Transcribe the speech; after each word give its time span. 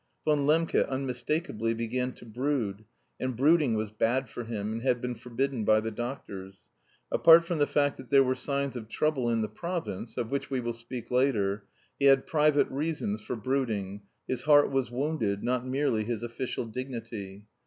Von 0.25 0.47
Lembke 0.47 0.83
unmistakably 0.89 1.75
began 1.75 2.11
to 2.13 2.25
brood, 2.25 2.85
and 3.19 3.35
brooding 3.37 3.75
was 3.75 3.91
bad 3.91 4.27
for 4.27 4.45
him, 4.45 4.73
and 4.73 4.81
had 4.81 4.99
been 4.99 5.13
forbidden 5.13 5.63
by 5.63 5.79
the 5.79 5.91
doctors. 5.91 6.63
Apart 7.11 7.45
from 7.45 7.59
the 7.59 7.67
fact 7.67 7.97
that 7.97 8.09
there 8.09 8.23
were 8.23 8.33
signs 8.33 8.75
of 8.75 8.87
trouble 8.87 9.29
in 9.29 9.43
the 9.43 9.47
province, 9.47 10.17
of 10.17 10.31
which 10.31 10.49
we 10.49 10.59
will 10.59 10.73
speak 10.73 11.11
later, 11.11 11.65
he 11.99 12.05
had 12.05 12.25
private 12.25 12.67
reasons 12.71 13.21
for 13.21 13.35
brooding, 13.35 14.01
his 14.27 14.41
heart 14.41 14.71
was 14.71 14.89
wounded, 14.89 15.43
not 15.43 15.67
merely 15.67 16.03
his 16.03 16.23
official 16.23 16.65
dignity. 16.65 17.45